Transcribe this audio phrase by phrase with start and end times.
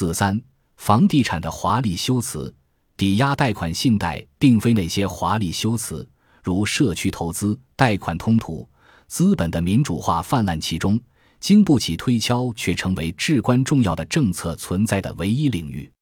[0.00, 0.40] 四三，
[0.78, 2.54] 房地产的华丽修辞，
[2.96, 6.08] 抵押贷款信贷并非那些华丽修辞，
[6.42, 8.66] 如社区投资贷款通途，
[9.08, 10.98] 资本的民主化泛滥其中，
[11.38, 15.92] 经不起推敲却成为至关重要的政策存在的唯一领域。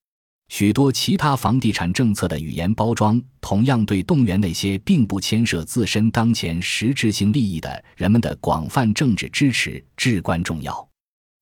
[0.46, 10.88] 许多其他房地产政策的语言包装，同样对动员那些并不牵涉自身当前实质性利益的人们的广泛政治支持至关重要。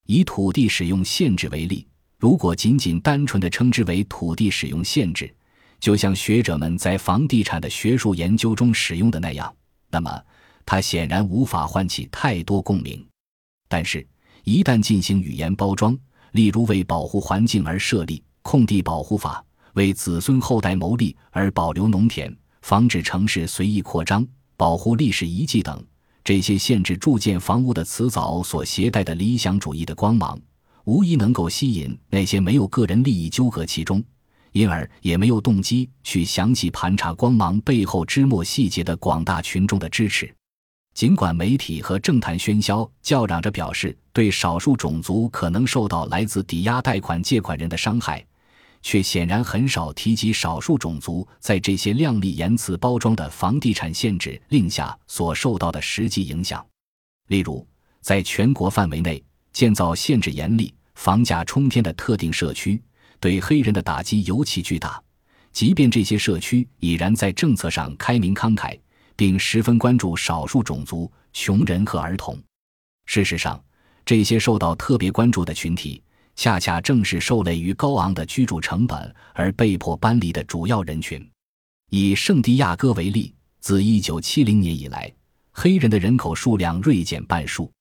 [0.07, 1.87] 以土地使用限制为例，
[2.19, 5.33] 如果仅仅单纯的称之为土地使用限制，
[5.79, 9.55] 就像学者们在房地产的学术研究中使用的那样，
[9.91, 10.23] 那么
[10.65, 13.05] 它显然无法唤起太多共鸣。
[13.69, 14.07] 但是，
[14.45, 15.99] 一旦进行语言包装，
[16.33, 18.23] 例如为保护环境而设立。
[18.43, 24.25] 空地保护法为子孙后代谋利而保留农田，防止城市随意扩张，
[24.57, 25.85] 保护历史遗迹等，
[26.23, 30.39] 这些限制住建房屋的辞藻所携带的理想主义的光芒，
[30.87, 34.03] 无疑能够吸引那些没有个人利益纠葛其中，
[34.53, 40.33] 因而也没有动机去详细盘查光芒背后枝末细节的广大群众的支持。
[40.95, 48.25] 尽管媒体和政坛喧嚣叫嚷着表示对少数种族可能受到来自抵押贷款借款人的伤害。
[48.83, 56.65] 却显然很少提及少数种族在这些亮丽言辞包装的房地产限制令下所受到的实际影响。
[57.27, 57.67] 例如，
[58.01, 59.21] 在全国范围内
[59.53, 62.83] 建造限制严厉、房价冲天的特定社区，
[63.21, 65.01] 对黑人的打击尤其巨大。
[65.53, 68.79] 即便这些社区已然在政策上开明慷慨，
[69.15, 72.39] 并十分关注少数种族、穷人和儿童。
[73.05, 73.63] 事实上，
[74.05, 76.03] 这些受到特别关注的群体。
[76.35, 81.27] 恰恰正是受累于高昂的居住成本而被迫搬离的主要人群。
[81.89, 85.11] 以圣地亚哥为例，自1970年以来，
[85.53, 87.73] 黑人的人口数量锐减半数，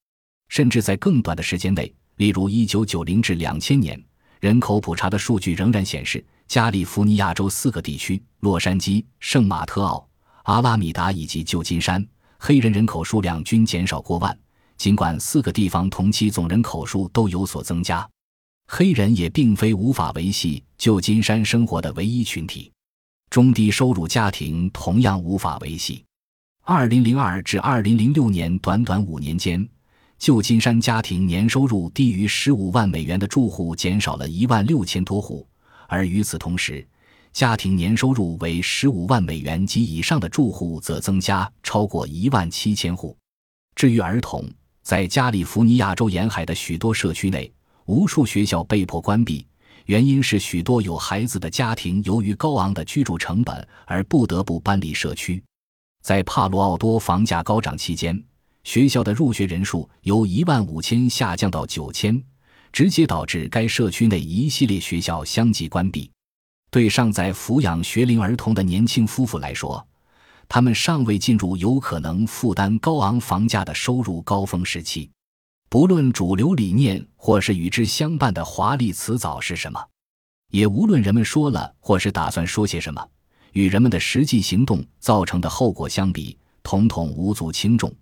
[0.48, 4.04] 甚至在更短的时间内，例如1990至2000年，
[4.40, 10.08] 人口普查的数据仍然显示，加利福尼亚州四个地区——洛杉矶、圣马特奥、
[10.44, 12.06] 阿拉米达以及旧金山——
[12.40, 14.38] 黑人人口数量均减少过万。
[14.78, 18.08] 尽管四个地方同期总人口数都有所增加。
[18.68, 22.72] 黑人也并非无法维系旧金山生活的唯一群体，
[23.30, 26.04] 中低收入家庭同样无法维系。
[26.64, 29.68] 二零零二至二零零六年短短五年间，
[30.18, 35.48] 旧金山家庭年收入低于十五万美元的住户减少了一万六千多户，
[35.88, 36.86] 而与此同时，
[37.34, 43.16] 家庭年收入为十五万美元及以上的住户则增加超过一万七千户。
[43.76, 44.50] 至于儿童，
[44.82, 47.52] 在加利福尼亚州沿海的许多社区内。
[47.88, 49.46] 无数学校被迫关闭，
[49.86, 55.44] 原因是许多有孩子的家庭由于高昂的居住成本而不得不搬离社区。
[56.02, 58.20] 在帕罗奥多房价高涨期间，
[58.66, 62.22] 学校的入学人数由一万五千下降到九千，
[62.74, 66.12] 直接导致该社区内一系列学校相继关闭。
[66.72, 69.88] 对尚在抚养学龄儿童的年轻夫妇来说，
[70.50, 75.10] 他们尚未进入有可能负担高昂房价的收入高峰时期。
[75.70, 79.80] 不论主流理念或是与之相伴的华丽辞藻是什么，
[80.50, 83.08] 也无论人们说了或是打算说些什么，
[83.54, 87.94] 与人们的实际行动造成的后果相比，统统无足轻重。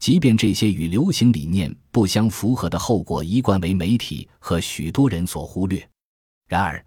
[0.00, 5.86] 即便这些与流行理念不相符合的后果一贯为媒体和许多人所忽略，
[6.48, 6.82] 然而，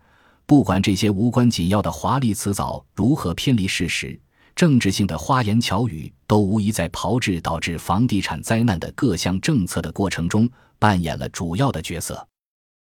[0.47, 4.19] 不管这些无关紧要的华丽辞藻如何偏离事实。
[4.55, 12.27] 政治性的花言巧语都无疑在炮制导致房地产灾难的各项政策的过程中扮演了主要的角色。